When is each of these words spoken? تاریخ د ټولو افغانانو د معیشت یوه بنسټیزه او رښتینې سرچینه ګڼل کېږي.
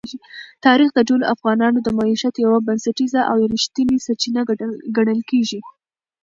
تاریخ 0.65 0.89
د 0.93 0.99
ټولو 1.07 1.23
افغانانو 1.35 1.79
د 1.83 1.89
معیشت 1.97 2.35
یوه 2.45 2.57
بنسټیزه 2.67 3.21
او 3.31 3.37
رښتینې 3.53 3.97
سرچینه 4.05 4.41
ګڼل 4.95 5.19
کېږي. 5.29 5.59